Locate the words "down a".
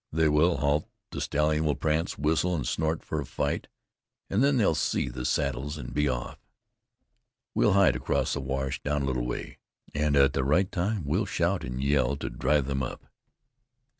8.81-9.05